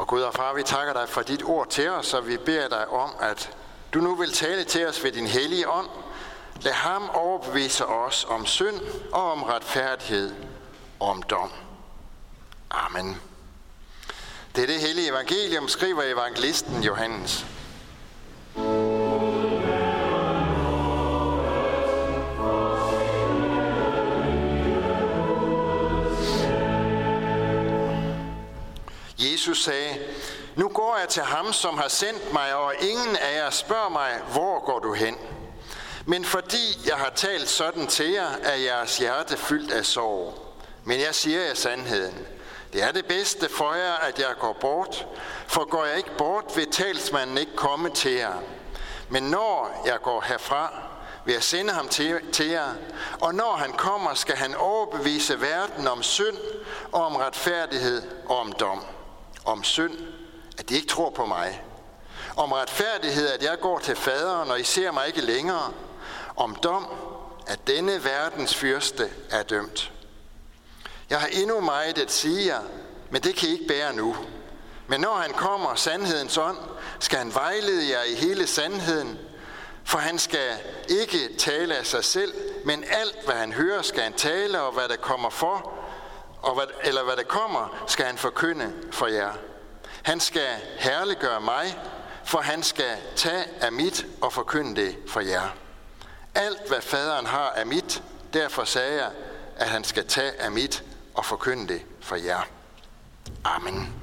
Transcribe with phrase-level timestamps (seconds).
[0.00, 2.68] Og Gud og Far, vi takker dig for dit ord til os, og vi beder
[2.68, 3.50] dig om, at
[3.94, 5.88] du nu vil tale til os ved din hellige ånd.
[6.60, 8.80] Lad ham overbevise os om synd
[9.12, 10.34] og om retfærdighed
[11.00, 11.50] og om dom.
[12.70, 13.20] Amen.
[14.56, 17.46] Det er det hellige evangelium, skriver evangelisten Johannes.
[29.40, 29.98] Jesus sagde,
[30.56, 34.10] nu går jeg til ham, som har sendt mig, og ingen af jer spørger mig,
[34.32, 35.16] hvor går du hen?
[36.06, 40.34] Men fordi jeg har talt sådan til jer, er jeres hjerte fyldt af sorg.
[40.84, 42.26] Men jeg siger jer sandheden.
[42.72, 45.06] Det er det bedste for jer, at jeg går bort,
[45.46, 48.42] for går jeg ikke bort, vil talsmanden ikke komme til jer.
[49.08, 50.72] Men når jeg går herfra,
[51.24, 52.74] vil jeg sende ham til, til jer,
[53.20, 56.36] og når han kommer, skal han overbevise verden om synd
[56.92, 58.84] og om retfærdighed og om dom.
[59.50, 59.98] Om synd,
[60.58, 61.64] at de ikke tror på mig.
[62.36, 65.72] Om retfærdighed, at jeg går til faderen, og I ser mig ikke længere.
[66.36, 66.86] Om dom,
[67.46, 69.92] at denne verdens fyrste er dømt.
[71.10, 72.60] Jeg har endnu meget at sige jer,
[73.10, 74.16] men det kan I ikke bære nu.
[74.86, 76.58] Men når han kommer, sandhedens ånd,
[76.98, 79.18] skal han vejlede jer i hele sandheden,
[79.84, 80.50] for han skal
[80.88, 82.34] ikke tale af sig selv,
[82.64, 85.79] men alt, hvad han hører, skal han tale, og hvad der kommer for,
[86.42, 89.32] og hvad, eller hvad der kommer, skal han forkynde for jer.
[90.02, 91.78] Han skal herliggøre mig,
[92.24, 95.48] for han skal tage af mit og forkynde det for jer.
[96.34, 98.02] Alt, hvad faderen har af mit,
[98.32, 99.10] derfor sagde jeg,
[99.56, 102.42] at han skal tage af mit og forkynde det for jer.
[103.44, 103.94] Amen.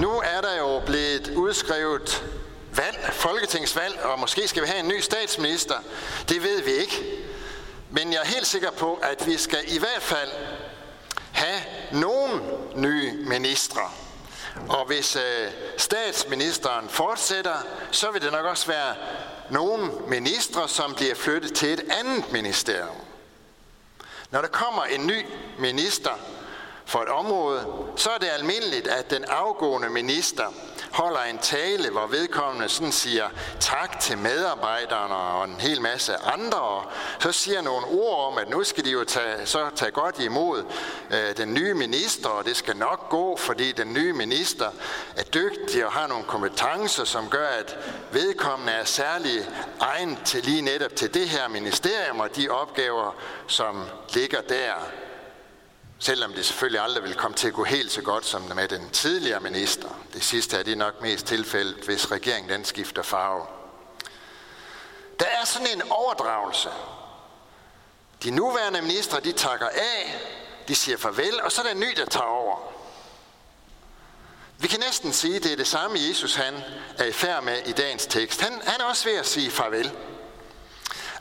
[0.00, 2.24] Nu er der jo blevet udskrevet
[2.78, 5.74] valg, folketingsvalg, og måske skal vi have en ny statsminister.
[6.28, 7.04] Det ved vi ikke.
[7.90, 10.30] Men jeg er helt sikker på, at vi skal i hvert fald
[11.32, 11.60] have
[11.92, 12.40] nogle
[12.74, 13.90] nye ministre.
[14.68, 17.56] Og hvis øh, statsministeren fortsætter,
[17.90, 18.94] så vil det nok også være
[19.50, 22.96] nogle ministre, som bliver flyttet til et andet ministerium.
[24.30, 25.26] Når der kommer en ny
[25.58, 26.10] minister
[26.86, 27.66] for et område,
[27.96, 30.52] så er det almindeligt, at den afgående minister
[30.98, 33.28] holder en tale, hvor vedkommende sådan siger
[33.60, 36.84] tak til medarbejderne og en hel masse andre, og
[37.20, 40.64] så siger nogle ord om, at nu skal de jo tage, så tage godt imod
[41.10, 44.70] øh, den nye minister, og det skal nok gå, fordi den nye minister
[45.16, 47.78] er dygtig og har nogle kompetencer, som gør, at
[48.12, 49.48] vedkommende er særlig
[49.80, 53.16] egnet til lige netop til det her ministerium og de opgaver,
[53.46, 53.84] som
[54.14, 54.74] ligger der.
[55.98, 58.90] Selvom det selvfølgelig aldrig vil komme til at gå helt så godt som med den
[58.90, 59.88] tidligere minister.
[60.14, 63.46] Det sidste er det nok mest tilfældet, hvis regeringen den skifter farve.
[65.20, 66.68] Der er sådan en overdragelse.
[68.22, 70.20] De nuværende ministre, de takker af,
[70.68, 72.56] de siger farvel, og så er der en ny, der tager over.
[74.58, 76.54] Vi kan næsten sige, at det er det samme Jesus, han
[76.98, 78.40] er i færd med i dagens tekst.
[78.40, 79.92] Han, han er også ved at sige farvel.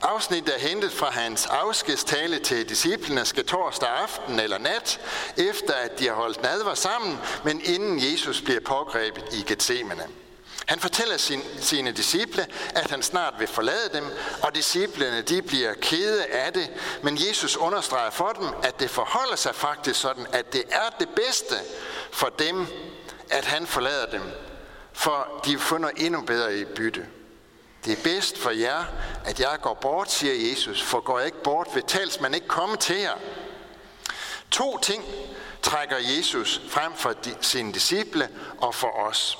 [0.01, 4.99] Afsnittet er hentet fra hans afskedstale til disciplene skal torsdag aften eller nat,
[5.37, 10.03] efter at de har holdt nadver sammen, men inden Jesus bliver pågrebet i Gethsemane.
[10.65, 14.03] Han fortæller sin, sine disciple, at han snart vil forlade dem,
[14.43, 16.69] og disciplene de bliver kede af det,
[17.03, 21.09] men Jesus understreger for dem, at det forholder sig faktisk sådan, at det er det
[21.09, 21.55] bedste
[22.11, 22.67] for dem,
[23.29, 24.21] at han forlader dem,
[24.93, 27.05] for de finder endnu bedre i bytte.
[27.87, 28.85] Det er bedst for jer,
[29.25, 32.77] at jeg går bort, siger Jesus, for går jeg ikke bort, vil talsmand ikke komme
[32.77, 33.17] til jer.
[34.51, 35.03] To ting
[35.61, 39.37] trækker Jesus frem for sine disciple og for os.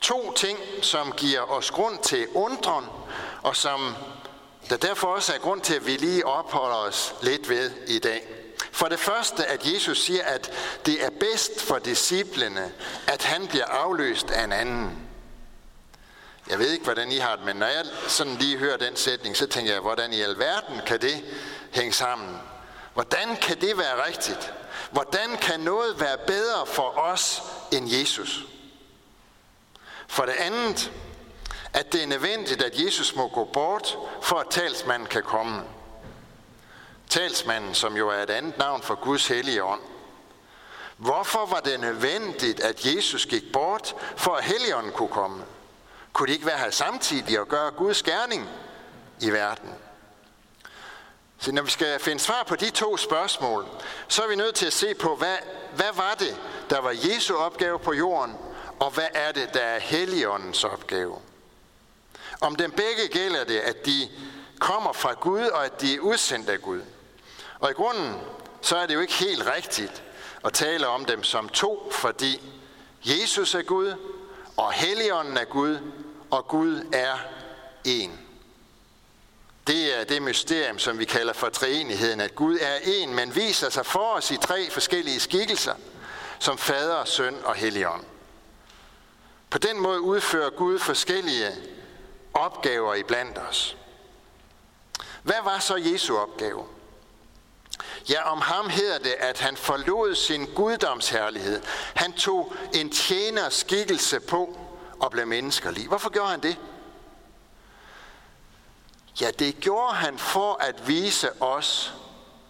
[0.00, 2.84] To ting, som giver os grund til undren,
[3.42, 3.94] og som
[4.70, 8.26] der derfor også er grund til, at vi lige opholder os lidt ved i dag.
[8.72, 10.52] For det første, at Jesus siger, at
[10.86, 12.72] det er bedst for disciplene,
[13.06, 15.03] at han bliver afløst af en anden.
[16.50, 19.36] Jeg ved ikke, hvordan I har det, men når jeg sådan lige hører den sætning,
[19.36, 21.24] så tænker jeg, hvordan i alverden kan det
[21.70, 22.40] hænge sammen?
[22.94, 24.52] Hvordan kan det være rigtigt?
[24.90, 27.42] Hvordan kan noget være bedre for os
[27.72, 28.44] end Jesus?
[30.08, 30.92] For det andet,
[31.72, 35.62] at det er nødvendigt, at Jesus må gå bort, for at talsmanden kan komme.
[37.08, 39.80] Talsmanden, som jo er et andet navn for Guds hellige ånd.
[40.96, 45.44] Hvorfor var det nødvendigt, at Jesus gik bort, for at helligånden kunne komme?
[46.14, 48.48] Kunne det ikke være her samtidig og gøre Guds gerning
[49.20, 49.70] i verden?
[51.38, 53.66] Så når vi skal finde svar på de to spørgsmål,
[54.08, 55.36] så er vi nødt til at se på, hvad,
[55.76, 56.40] hvad var det,
[56.70, 58.34] der var Jesu opgave på jorden,
[58.80, 61.18] og hvad er det, der er Helligåndens opgave?
[62.40, 64.08] Om dem begge gælder det, at de
[64.58, 66.82] kommer fra Gud, og at de er udsendt af Gud.
[67.58, 68.20] Og i grunden,
[68.60, 70.02] så er det jo ikke helt rigtigt
[70.44, 72.42] at tale om dem som to, fordi
[73.04, 73.94] Jesus er Gud,
[74.56, 75.78] og Helligånden er Gud,
[76.34, 77.18] og Gud er
[77.84, 78.20] en.
[79.66, 83.70] Det er det mysterium, som vi kalder for treenigheden, at Gud er en, men viser
[83.70, 85.74] sig for os i tre forskellige skikkelser,
[86.38, 88.04] som fader, søn og helligånd.
[89.50, 91.50] På den måde udfører Gud forskellige
[92.34, 93.76] opgaver iblandt os.
[95.22, 96.64] Hvad var så Jesu opgave?
[98.08, 101.62] Ja, om ham hedder det, at han forlod sin guddomsherlighed.
[101.94, 104.63] Han tog en tjener skikkelse på
[105.00, 105.88] og blev menneskerlig.
[105.88, 106.58] Hvorfor gjorde han det?
[109.20, 111.94] Ja, det gjorde han for at vise os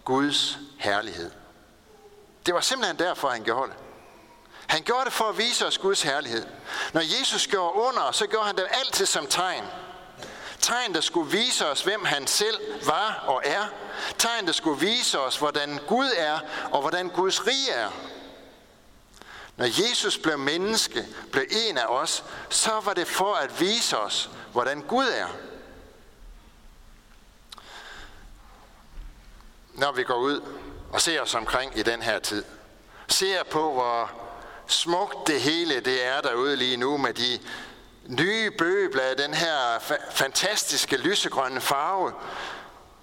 [0.05, 1.31] Guds herlighed.
[2.45, 3.77] Det var simpelthen derfor, han gjorde det.
[4.67, 6.45] Han gjorde det for at vise os Guds herlighed.
[6.93, 9.63] Når Jesus gjorde under, så gjorde han det altid som tegn.
[10.59, 13.65] Tegn, der skulle vise os, hvem han selv var og er.
[14.17, 16.39] Tegn, der skulle vise os, hvordan Gud er
[16.71, 17.89] og hvordan Guds rige er.
[19.57, 24.29] Når Jesus blev menneske, blev en af os, så var det for at vise os,
[24.51, 25.27] hvordan Gud er.
[29.73, 30.41] Når vi går ud
[30.91, 32.43] og ser os omkring i den her tid,
[33.07, 34.11] ser på, hvor
[34.67, 37.39] smukt det hele det er derude lige nu med de
[38.07, 42.13] nye bøgeblade, den her fa- fantastiske lysegrønne farve,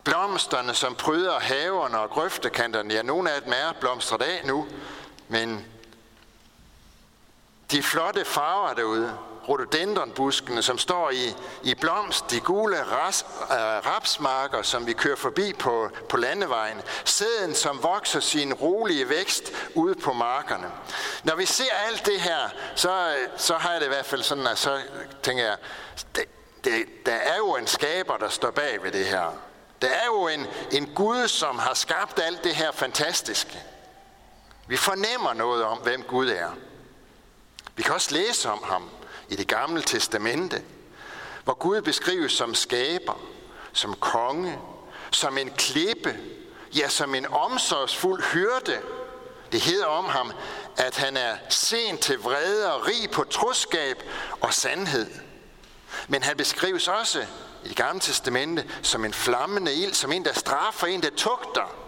[0.05, 2.95] blomsterne, som pryder haverne og grøftekanterne.
[2.95, 4.67] Ja, nogle af dem er blomstret af nu,
[5.29, 5.67] men
[7.73, 13.55] de flotte farver derude, rhododendronbuskene, som står i, i blomst, de gule ras, äh,
[13.87, 19.95] rapsmarker, som vi kører forbi på, på landevejen, sæden, som vokser sin rolige vækst ude
[19.95, 20.71] på markerne.
[21.25, 24.47] Når vi ser alt det her, så, så har jeg det i hvert fald sådan,
[24.47, 24.81] at så
[25.23, 25.57] tænker jeg,
[26.17, 26.25] det,
[26.65, 29.27] det, der er jo en skaber, der står bag ved det her.
[29.83, 33.63] Der er jo en, en Gud, som har skabt alt det her fantastiske.
[34.67, 36.51] Vi fornemmer noget om, hvem Gud er.
[37.83, 38.91] Vi kan også læse om ham
[39.29, 40.63] i det gamle testamente,
[41.45, 43.21] hvor Gud beskrives som skaber,
[43.73, 44.59] som konge,
[45.11, 46.19] som en klippe,
[46.77, 48.81] ja, som en omsorgsfuld hyrde.
[49.53, 50.33] Det hedder om ham,
[50.77, 54.03] at han er sent til vrede og rig på troskab
[54.41, 55.07] og sandhed.
[56.09, 57.21] Men han beskrives også
[57.65, 61.82] i det gamle testamente som en flammende ild, som en, der straffer, en, der tugter.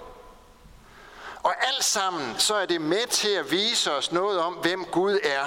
[1.44, 5.18] Og alt sammen, så er det med til at vise os noget om, hvem Gud
[5.22, 5.46] er.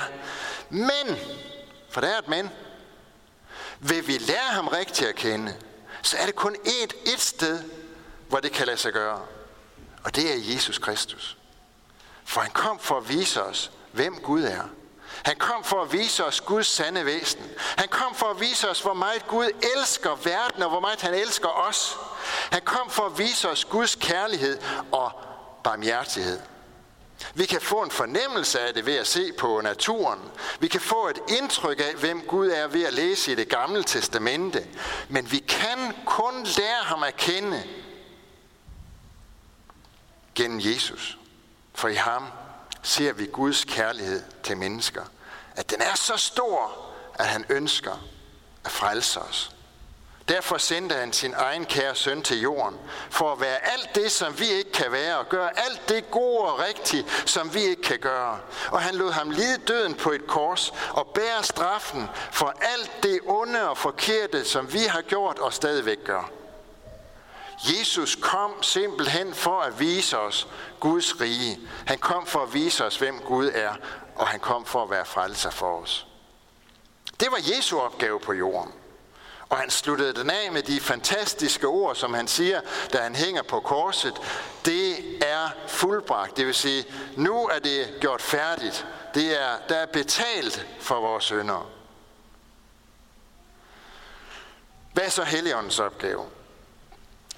[0.70, 1.18] Men,
[1.90, 2.50] for der er et men,
[3.80, 5.56] vil vi lære ham rigtigt at kende,
[6.02, 7.64] så er det kun et, et sted,
[8.30, 9.22] hvor det kan lade sig gøre.
[10.04, 11.38] Og det er Jesus Kristus.
[12.26, 14.64] For han kom for at vise os, hvem Gud er.
[15.24, 17.42] Han kom for at vise os Guds sande væsen.
[17.78, 21.14] Han kom for at vise os, hvor meget Gud elsker verden, og hvor meget han
[21.14, 21.98] elsker os.
[22.52, 24.60] Han kom for at vise os Guds kærlighed
[24.92, 25.27] og
[25.68, 26.40] barmhjertighed.
[27.34, 30.20] Vi kan få en fornemmelse af det ved at se på naturen.
[30.60, 33.84] Vi kan få et indtryk af, hvem Gud er ved at læse i det gamle
[33.84, 34.68] testamente.
[35.10, 37.64] Men vi kan kun lære ham at kende
[40.36, 41.18] gennem Jesus.
[41.76, 42.26] For i ham
[42.84, 45.04] ser vi Guds kærlighed til mennesker.
[45.56, 48.08] At den er så stor, at han ønsker
[48.66, 49.57] at frelse os.
[50.28, 52.80] Derfor sendte han sin egen kære søn til jorden,
[53.10, 56.40] for at være alt det, som vi ikke kan være, og gøre alt det gode
[56.40, 58.40] og rigtige, som vi ikke kan gøre.
[58.72, 63.20] Og han lod ham lide døden på et kors og bære straffen for alt det
[63.26, 66.32] onde og forkerte, som vi har gjort og stadigvæk gør.
[67.64, 70.48] Jesus kom simpelthen for at vise os
[70.80, 71.60] Guds rige.
[71.86, 73.74] Han kom for at vise os, hvem Gud er,
[74.16, 76.08] og han kom for at være frelser for os.
[77.20, 78.74] Det var Jesu opgave på jorden.
[79.50, 82.62] Og han sluttede den af med de fantastiske ord, som han siger,
[82.94, 84.14] da han hænger på korset.
[84.66, 86.38] Det er fuldbragt.
[86.38, 86.86] Det vil sige,
[87.16, 88.86] nu er det gjort færdigt.
[89.14, 91.72] Det er, der er betalt for vores sønder.
[94.94, 96.26] Hvad er så Helligåndens opgave?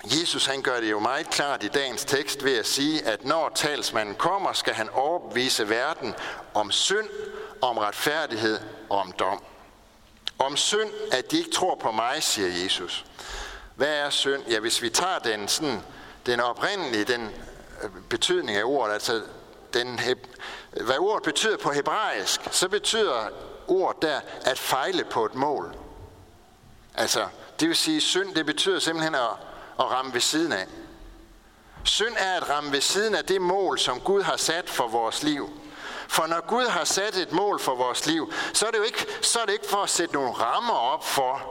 [0.03, 3.51] Jesus han gør det jo meget klart i dagens tekst ved at sige, at når
[3.55, 6.15] talsmanden kommer, skal han overbevise verden
[6.53, 7.09] om synd,
[7.61, 9.43] om retfærdighed og om dom.
[10.39, 13.05] Om synd, at de ikke tror på mig, siger Jesus.
[13.75, 14.43] Hvad er synd?
[14.49, 15.81] Ja, hvis vi tager den, sådan,
[16.25, 17.29] den oprindelige den
[17.83, 19.21] øh, betydning af ordet, altså
[19.73, 19.99] den,
[20.71, 23.29] hvad ordet betyder på hebraisk, så betyder
[23.67, 25.75] ordet der at fejle på et mål.
[26.95, 27.27] Altså,
[27.59, 29.29] det vil sige, synd, det betyder simpelthen at,
[29.79, 30.67] at ramme ved siden af.
[31.83, 35.23] Synd er at ramme ved siden af det mål, som Gud har sat for vores
[35.23, 35.49] liv.
[36.09, 39.05] For når Gud har sat et mål for vores liv, så er det jo ikke,
[39.21, 41.41] så er det ikke for at sætte nogle rammer op for,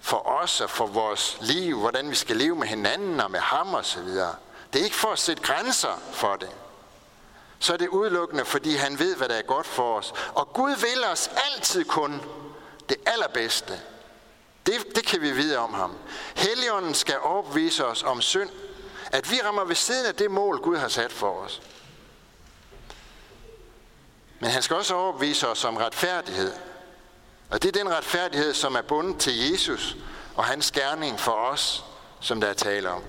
[0.00, 3.74] for os og for vores liv, hvordan vi skal leve med hinanden og med ham
[3.74, 4.34] og så videre.
[4.72, 6.48] Det er ikke for at sætte grænser for det.
[7.58, 10.12] Så er det udelukkende, fordi han ved, hvad der er godt for os.
[10.34, 12.22] Og Gud vil os altid kun
[12.88, 13.80] det allerbedste.
[14.66, 15.94] Det, det kan vi vide om ham.
[16.34, 18.50] Helligånden skal opvise os om synd.
[19.12, 21.62] At vi rammer ved siden af det mål, Gud har sat for os.
[24.40, 26.52] Men han skal også overbevise os om retfærdighed.
[27.50, 29.96] Og det er den retfærdighed, som er bundet til Jesus
[30.36, 31.84] og hans gerning for os,
[32.20, 33.02] som der er tale om.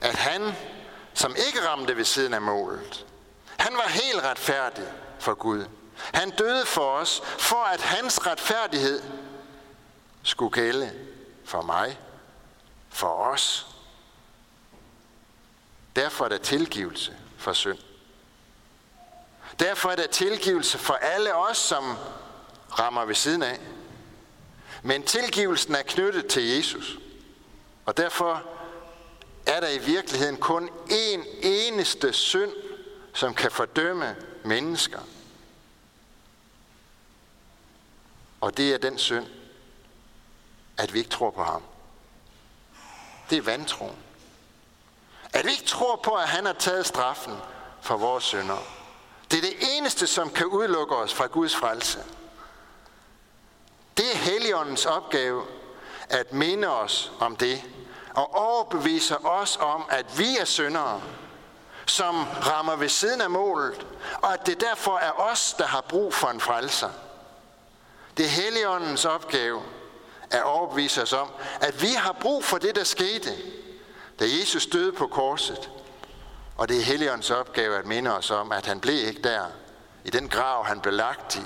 [0.00, 0.52] At han,
[1.14, 3.06] som ikke ramte ved siden af målet,
[3.58, 4.84] han var helt retfærdig
[5.18, 5.64] for Gud.
[6.14, 9.02] Han døde for os, for at hans retfærdighed
[10.22, 10.92] skulle gælde
[11.44, 11.98] for mig,
[12.88, 13.66] for os.
[15.96, 17.78] Derfor er der tilgivelse for synd.
[19.58, 21.96] Derfor er der tilgivelse for alle os, som
[22.78, 23.60] rammer ved siden af.
[24.82, 26.98] Men tilgivelsen er knyttet til Jesus.
[27.86, 28.42] Og derfor
[29.46, 32.52] er der i virkeligheden kun én eneste synd,
[33.14, 35.00] som kan fordømme mennesker.
[38.40, 39.26] Og det er den synd,
[40.76, 41.62] at vi ikke tror på ham.
[43.30, 43.96] Det er vantroen.
[45.32, 47.36] At vi ikke tror på, at han har taget straffen
[47.80, 48.83] for vores synder.
[49.34, 51.98] Det er det eneste, som kan udelukke os fra Guds frelse.
[53.96, 55.42] Det er Helligåndens opgave
[56.08, 57.62] at minde os om det,
[58.14, 61.02] og overbevise os om, at vi er syndere,
[61.86, 63.86] som rammer ved siden af målet,
[64.22, 66.90] og at det derfor er os, der har brug for en frelser.
[68.16, 69.62] Det er Helligåndens opgave
[70.30, 71.28] at overbevise os om,
[71.60, 73.30] at vi har brug for det, der skete,
[74.20, 75.70] da Jesus døde på korset.
[76.56, 79.46] Og det er Helligåndens opgave at minde os om, at han blev ikke der,
[80.04, 81.44] i den grav, han blev lagt i.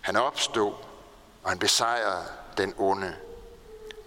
[0.00, 0.72] Han opstod,
[1.42, 2.24] og han besejrede
[2.56, 3.16] den onde.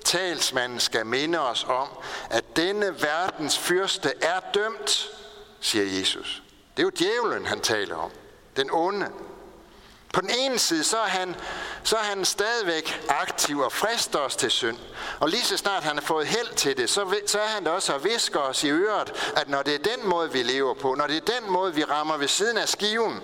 [0.05, 1.87] Talsmanden skal minde os om,
[2.29, 5.09] at denne verdens fyrste er dømt,
[5.59, 6.43] siger Jesus.
[6.77, 8.11] Det er jo djævlen, han taler om.
[8.55, 9.11] Den onde.
[10.17, 11.35] På den ene side, så er, han,
[11.83, 14.77] så er han stadigvæk aktiv og frister os til synd.
[15.19, 17.71] Og lige så snart han har fået held til det, så, så er han der
[17.71, 20.95] også og visker os i øret, at når det er den måde, vi lever på,
[20.95, 23.19] når det er den måde, vi rammer ved siden af skiven,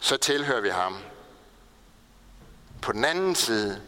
[0.00, 0.98] så tilhører vi ham.
[2.82, 3.82] På den anden side,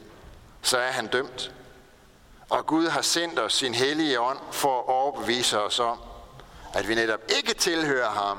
[0.62, 1.53] så er han dømt.
[2.50, 5.99] Og Gud har sendt os sin hellige ånd for at overbevise os om,
[6.75, 8.38] at vi netop ikke tilhører ham,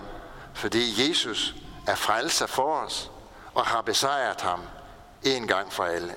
[0.54, 1.56] fordi Jesus
[1.88, 3.12] er frelser for os
[3.54, 4.62] og har besejret ham
[5.24, 6.16] en gang for alle.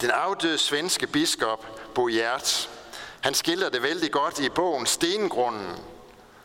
[0.00, 2.68] Den afdøde svenske biskop Bo Hjertz,
[3.20, 5.76] han skildrer det vældig godt i bogen Stengrunden,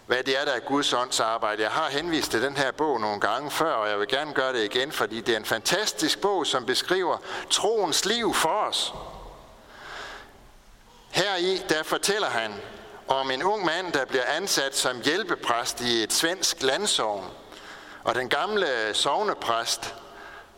[0.05, 1.63] hvad det er, der er Guds ånds arbejde.
[1.63, 4.53] Jeg har henvist til den her bog nogle gange før, og jeg vil gerne gøre
[4.53, 7.17] det igen, fordi det er en fantastisk bog, som beskriver
[7.49, 8.93] troens liv for os.
[11.09, 12.53] Her i, der fortæller han
[13.07, 17.25] om en ung mand, der bliver ansat som hjælpepræst i et svensk landsovn.
[18.03, 19.95] Og den gamle sovnepræst,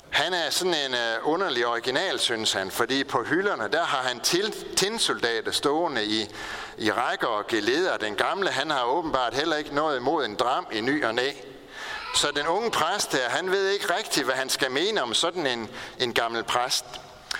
[0.10, 4.20] han er sådan en øh, underlig original, synes han, fordi på hylderne, der har han
[4.76, 6.30] tinsoldater stående i,
[6.78, 7.98] i rækker og geleder.
[7.98, 11.32] Den gamle, han har åbenbart heller ikke noget imod en dram i ny og næ.
[12.16, 15.48] Så den unge præst her, han ved ikke rigtigt, hvad han skal mene om sådan
[15.48, 16.86] en, en gammel præst.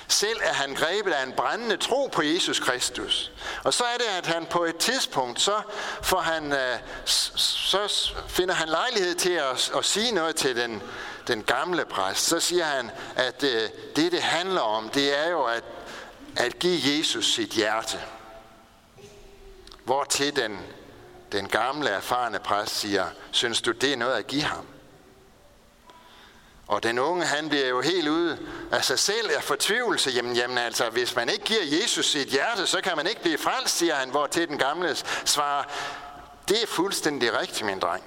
[0.10, 3.32] Selv er han grebet af en brændende tro på Jesus Kristus.
[3.64, 5.62] Og så er det, at han på et tidspunkt, så,
[6.02, 10.82] får han, øh, så finder han lejlighed til at, at sige noget til den,
[11.28, 12.26] den gamle præst.
[12.26, 15.64] Så siger han, at øh, det, det handler om, det er jo at,
[16.36, 18.00] at give Jesus sit hjerte.
[19.84, 20.60] Hvor til den,
[21.32, 24.66] den gamle, erfarne præst siger, synes du, det er noget at give ham?
[26.70, 28.38] Og den unge, han bliver jo helt ude
[28.72, 30.12] af sig selv af fortvivlelse.
[30.12, 33.38] Jamen, jamen altså, hvis man ikke giver Jesus sit hjerte, så kan man ikke blive
[33.38, 34.96] frelst, siger han, hvor til den gamle
[35.26, 35.64] svarer,
[36.48, 38.04] det er fuldstændig rigtigt, min dreng.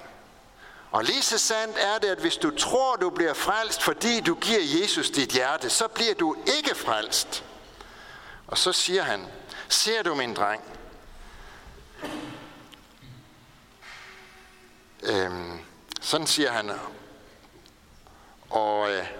[0.91, 4.35] Og lige så sandt er det, at hvis du tror, du bliver frelst, fordi du
[4.35, 7.43] giver Jesus dit hjerte, så bliver du ikke frelst.
[8.47, 9.25] Og så siger han,
[9.69, 10.63] ser du min dreng?
[15.03, 15.59] Øhm,
[16.01, 16.71] sådan siger han,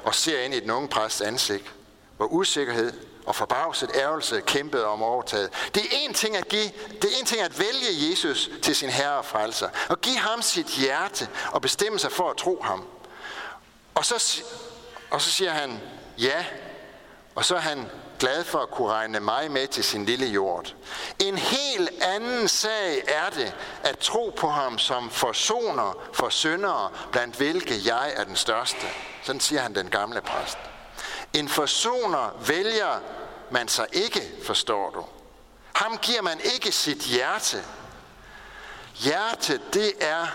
[0.03, 1.73] og, ser ind i den unge præsts ansigt,
[2.17, 2.93] hvor usikkerhed
[3.25, 5.49] og forbavset ærgelse kæmpede om overtaget.
[5.75, 8.89] Det er en ting at give, det er en ting at vælge Jesus til sin
[8.89, 12.87] herre og frelser, og give ham sit hjerte og bestemme sig for at tro ham.
[13.95, 14.43] Og så,
[15.11, 15.81] og så siger han
[16.17, 16.45] ja,
[17.35, 17.89] Og så er han
[18.23, 20.75] glad for at kunne regne mig med til sin lille jord.
[21.19, 27.35] En helt anden sag er det at tro på ham som forsoner for syndere, blandt
[27.35, 28.87] hvilke jeg er den største.
[29.23, 30.57] Sådan siger han den gamle præst.
[31.33, 32.99] En forsoner vælger
[33.51, 35.05] man sig ikke, forstår du.
[35.75, 37.63] Ham giver man ikke sit hjerte.
[38.95, 40.27] Hjertet, det er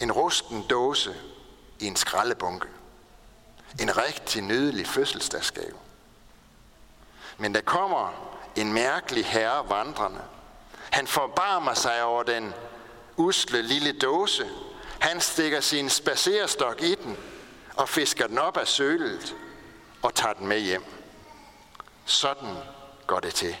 [0.00, 1.14] en rusten dåse
[1.78, 2.68] i en skraldebunke.
[3.80, 5.87] En rigtig nydelig fødselsdagsgave.
[7.38, 8.12] Men der kommer
[8.56, 10.20] en mærkelig herre vandrende.
[10.90, 12.54] Han forbarmer sig over den
[13.16, 14.50] usle lille dåse.
[14.98, 17.16] Han stikker sin spacerstok i den
[17.76, 19.36] og fisker den op af sølet
[20.02, 20.84] og tager den med hjem.
[22.04, 22.56] Sådan
[23.06, 23.56] går det til.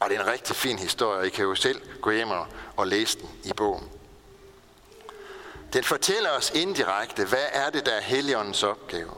[0.00, 1.26] Og det er en rigtig fin historie.
[1.26, 2.28] I kan jo selv gå hjem
[2.76, 3.90] og læse den i bogen.
[5.72, 9.12] Den fortæller os indirekte, hvad er det, der er Helligåndens opgave.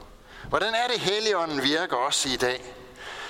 [0.49, 2.75] Hvordan er det, Helligånden virker også i dag?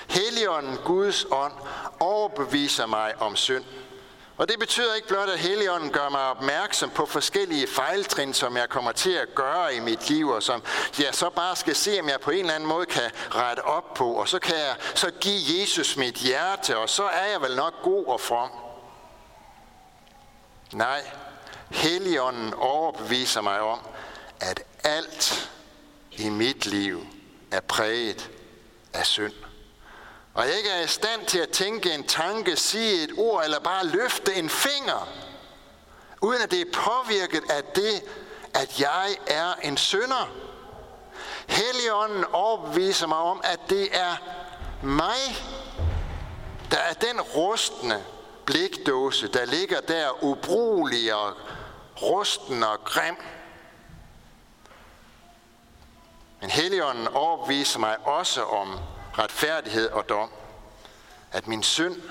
[0.09, 1.53] Helligånden, Guds ånd,
[1.99, 3.63] overbeviser mig om synd.
[4.37, 8.69] Og det betyder ikke blot, at Helligånden gør mig opmærksom på forskellige fejltrin, som jeg
[8.69, 10.63] kommer til at gøre i mit liv, og som
[10.99, 13.93] jeg så bare skal se, om jeg på en eller anden måde kan rette op
[13.93, 14.13] på.
[14.13, 17.73] Og så kan jeg så give Jesus mit hjerte, og så er jeg vel nok
[17.83, 18.49] god og from.
[20.73, 21.01] Nej,
[21.69, 23.79] Helligånden overbeviser mig om,
[24.39, 25.49] at alt
[26.11, 27.07] i mit liv
[27.51, 28.29] er præget
[28.93, 29.33] af synd.
[30.33, 33.59] Og jeg ikke er i stand til at tænke en tanke, sige et ord eller
[33.59, 35.07] bare løfte en finger,
[36.21, 38.03] uden at det er påvirket af det,
[38.53, 40.29] at jeg er en synder.
[41.47, 44.15] Helligånden overbeviser mig om, at det er
[44.83, 45.37] mig,
[46.71, 48.03] der er den rustne
[48.45, 51.33] blikdåse, der ligger der ubrugelig og
[52.01, 53.17] rusten og grim.
[56.41, 58.79] Men Helligånden overbeviser mig også om
[59.17, 60.29] retfærdighed og dom.
[61.31, 62.01] At min synd,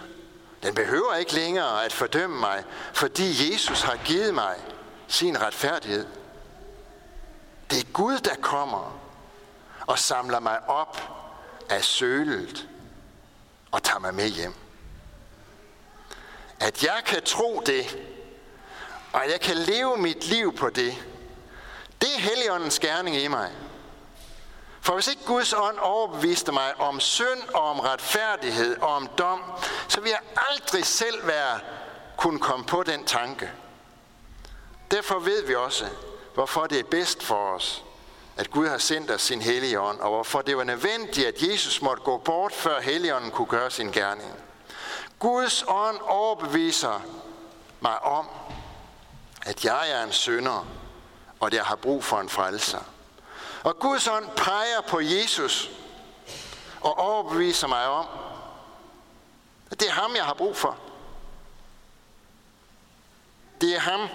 [0.62, 4.56] den behøver ikke længere at fordømme mig, fordi Jesus har givet mig
[5.08, 6.06] sin retfærdighed.
[7.70, 8.98] Det er Gud, der kommer
[9.86, 10.98] og samler mig op
[11.70, 12.68] af sølet
[13.70, 14.54] og tager mig med hjem.
[16.60, 17.98] At jeg kan tro det,
[19.12, 20.94] og at jeg kan leve mit liv på det,
[22.00, 23.52] det er Helligåndens gerning i mig.
[24.80, 29.42] For hvis ikke Guds ånd overbeviste mig om synd og om retfærdighed og om dom,
[29.88, 31.60] så vil jeg aldrig selv være
[32.16, 33.50] kunne komme på den tanke.
[34.90, 35.86] Derfor ved vi også,
[36.34, 37.84] hvorfor det er bedst for os,
[38.36, 41.82] at Gud har sendt os sin hellige ånd, og hvorfor det var nødvendigt, at Jesus
[41.82, 44.34] måtte gå bort, før helligånden kunne gøre sin gerning.
[45.18, 47.00] Guds ånd overbeviser
[47.80, 48.26] mig om,
[49.42, 50.66] at jeg er en synder,
[51.40, 52.78] og at jeg har brug for en frelser.
[53.62, 55.70] Og Guds ånd peger på Jesus
[56.80, 58.06] og overbeviser mig om,
[59.70, 60.78] at det er ham, jeg har brug for.
[63.60, 64.08] Det er ham,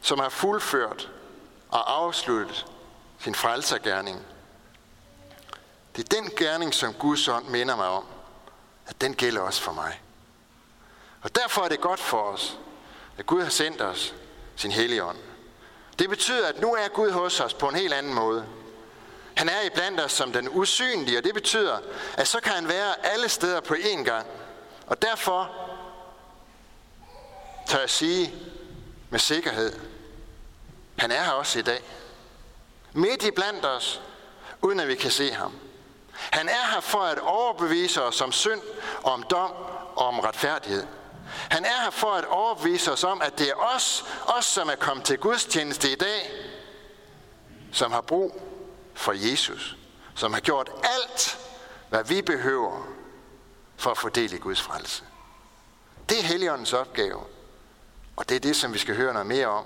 [0.00, 1.10] som har fuldført
[1.68, 2.66] og afsluttet
[3.18, 4.26] sin frelsergærning.
[5.96, 8.04] Det er den gerning, som Guds ånd minder mig om,
[8.86, 10.00] at den gælder også for mig.
[11.22, 12.58] Og derfor er det godt for os,
[13.18, 14.14] at Gud har sendt os
[14.56, 15.18] sin hellige ånd.
[15.98, 18.46] Det betyder, at nu er Gud hos os på en helt anden måde.
[19.34, 21.78] Han er i blandt os som den usynlige, og det betyder,
[22.14, 24.26] at så kan han være alle steder på én gang.
[24.86, 25.50] Og derfor
[27.66, 28.34] tør jeg sige
[29.10, 29.72] med sikkerhed,
[30.98, 31.82] han er her også i dag.
[32.92, 34.00] Midt i blandt os,
[34.62, 35.52] uden at vi kan se ham.
[36.12, 38.60] Han er her for at overbevise os om synd,
[39.02, 39.52] om dom
[39.96, 40.86] og om retfærdighed.
[41.28, 44.74] Han er her for at overbevise os om, at det er os, os som er
[44.74, 46.30] kommet til gudstjeneste i dag,
[47.72, 48.42] som har brug
[48.94, 49.76] for Jesus,
[50.14, 51.38] som har gjort alt,
[51.88, 52.86] hvad vi behøver
[53.76, 55.04] for at få del i Guds frelse.
[56.08, 57.20] Det er Helligåndens opgave,
[58.16, 59.64] og det er det, som vi skal høre noget mere om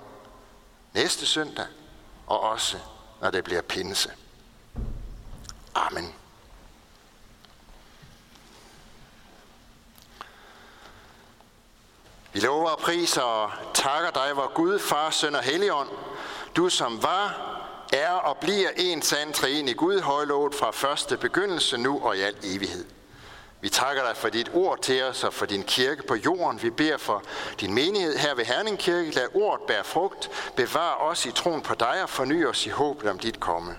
[0.93, 1.65] næste søndag,
[2.27, 2.77] og også
[3.21, 4.11] når det bliver pinse.
[5.75, 6.13] Amen.
[12.33, 15.89] Vi lover og priser og takker dig, vor Gud, Far, Søn og Helligånd,
[16.55, 17.53] du som var,
[17.93, 22.21] er og bliver en sand træen i Gud, højlovet fra første begyndelse, nu og i
[22.21, 22.85] al evighed.
[23.61, 26.63] Vi takker dig for dit ord til os og for din kirke på jorden.
[26.63, 27.23] Vi beder for
[27.59, 29.11] din menighed her ved Herning Kirke.
[29.11, 30.31] Lad ordet bære frugt.
[30.55, 33.75] Bevar os i troen på dig og forny os i håbet om dit komme.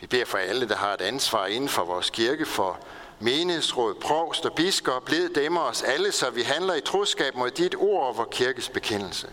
[0.00, 2.78] Vi beder for alle, der har et ansvar inden for vores kirke, for
[3.20, 5.08] menighedsråd, provst og biskop.
[5.08, 8.68] Led dem os alle, så vi handler i troskab mod dit ord og vor kirkes
[8.68, 9.28] bekendelse.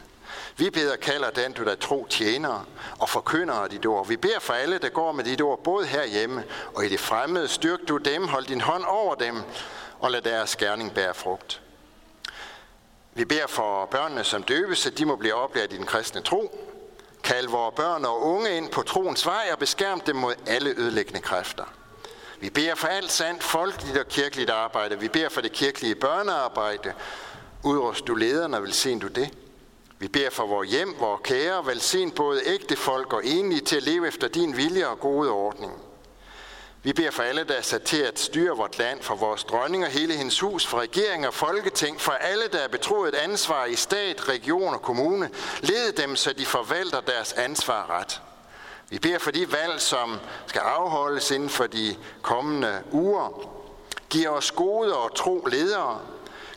[0.58, 2.68] Vi beder kalder den, du der tro tjener
[3.00, 4.08] og forkynder dit ord.
[4.08, 6.44] Vi beder for alle, der går med dit ord, både herhjemme
[6.76, 7.48] og i det fremmede.
[7.48, 9.42] Styrk du dem, hold din hånd over dem,
[10.00, 11.62] og lad deres gerning bære frugt.
[13.14, 16.60] Vi beder for børnene som døbes, at de må blive oplært i den kristne tro.
[17.24, 21.22] Kald vores børn og unge ind på troens vej og beskærm dem mod alle ødelæggende
[21.22, 21.64] kræfter.
[22.46, 25.00] Vi beder for alt sandt folkeligt og kirkeligt arbejde.
[25.00, 26.94] Vi beder for det kirkelige børnearbejde.
[27.64, 29.30] Udrust du lederne velsign du det.
[30.00, 33.84] Vi beder for vores hjem, vores kære, velsign både ægte folk og enlige til at
[33.84, 35.74] leve efter din vilje og gode ordning.
[36.84, 39.86] Vi beder for alle, der er sat til at styre vort land, for vores dronning
[39.86, 43.66] og hele hendes hus, for regering og folketing, for alle, der er betroet et ansvar
[43.66, 45.30] i stat, region og kommune.
[45.62, 48.22] Led dem, så de forvalter deres ansvar ret.
[48.90, 53.50] Vi beder for de valg, som skal afholdes inden for de kommende uger.
[54.10, 56.02] Giv os gode og tro ledere.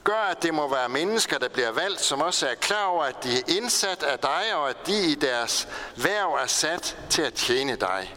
[0.04, 3.24] Gør, at det må være mennesker, der bliver valgt, som også er klar over, at
[3.24, 7.34] de er indsat af dig, og at de i deres værv er sat til at
[7.34, 8.16] tjene dig.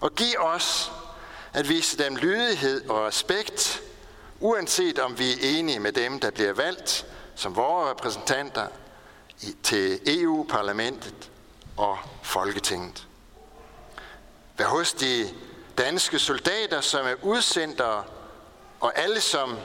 [0.00, 0.92] Og giv os
[1.52, 3.82] at vise dem lydighed og respekt,
[4.40, 8.66] uanset om vi er enige med dem, der bliver valgt som vores repræsentanter
[9.62, 11.30] til EU-parlamentet
[11.76, 13.07] og Folketinget.
[14.58, 15.28] Vær hos de
[15.78, 18.04] danske soldater, som er udsendere,
[18.80, 19.58] og alle, som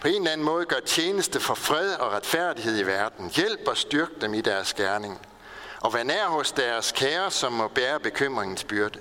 [0.00, 3.30] på en eller anden måde gør tjeneste for fred og retfærdighed i verden.
[3.30, 5.26] Hjælp og styrk dem i deres gerning.
[5.80, 8.98] Og vær nær hos deres kære, som må bære bekymringens byrde.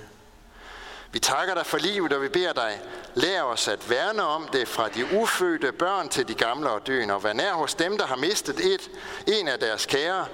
[1.12, 2.82] Vi takker dig for livet, og vi beder dig,
[3.14, 7.14] lær os at værne om det fra de ufødte børn til de gamle og døende,
[7.14, 8.90] og vær nær hos dem, der har mistet et,
[9.28, 10.26] en af deres kære,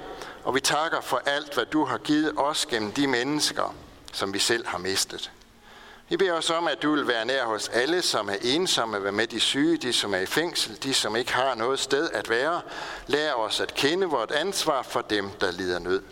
[0.43, 3.75] og vi takker for alt, hvad du har givet os gennem de mennesker,
[4.11, 5.31] som vi selv har mistet.
[6.09, 9.11] Vi beder os om, at du vil være nær hos alle, som er ensomme, være
[9.11, 12.29] med de syge, de som er i fængsel, de som ikke har noget sted at
[12.29, 12.61] være.
[13.07, 16.03] Lær os at kende vort ansvar for dem, der lider nød.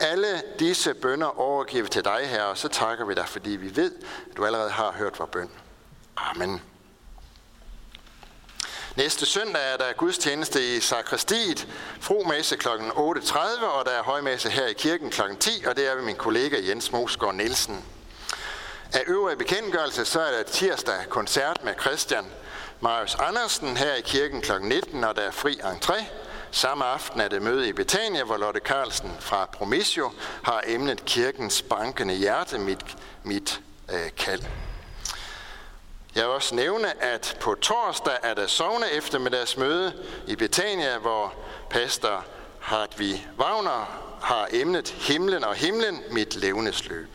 [0.00, 3.76] Alle disse bønder overgiver vi til dig, Herre, og så takker vi dig, fordi vi
[3.76, 3.92] ved,
[4.30, 5.50] at du allerede har hørt vores bøn.
[6.16, 6.62] Amen.
[8.98, 11.68] Næste søndag er der gudstjeneste i sakristiet,
[12.00, 12.68] fromesse kl.
[12.68, 15.22] 8.30, og der er højmesse her i kirken kl.
[15.40, 17.84] 10, og det er ved min kollega Jens Mosgaard Nielsen.
[18.92, 22.24] Af øvrige bekendtgørelse, så er der tirsdag koncert med Christian
[22.80, 24.52] Marius Andersen her i kirken kl.
[24.60, 26.04] 19, og der er fri entré.
[26.50, 30.10] Samme aften er det møde i Betania, hvor Lotte Carlsen fra Promissio
[30.42, 33.60] har emnet kirkens bankende hjerte, mit, mit
[33.92, 34.42] øh, kald.
[36.18, 39.92] Jeg vil også nævne, at på torsdag er der sovne eftermiddagsmøde
[40.26, 41.34] i Betania, hvor
[41.70, 42.24] pastor
[42.60, 47.08] Hartvig Wagner har emnet Himlen og himlen, mit levnesløb.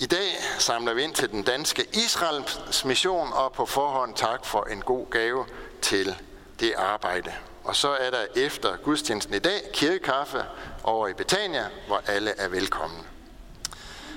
[0.00, 4.64] I dag samler vi ind til den danske Israels mission, og på forhånd tak for
[4.64, 5.46] en god gave
[5.82, 6.16] til
[6.60, 7.32] det arbejde.
[7.64, 10.44] Og så er der efter gudstjenesten i dag kirkekaffe
[10.84, 13.04] over i Betania, hvor alle er velkomne.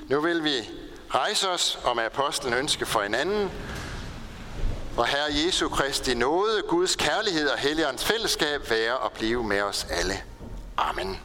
[0.07, 0.69] Nu vil vi
[1.15, 3.51] rejse os og med apostlen ønske for hinanden,
[4.97, 9.87] og Herre Jesu Kristi nåde, Guds kærlighed og Helligåndens fællesskab være og blive med os
[9.89, 10.13] alle.
[10.77, 11.19] Amen.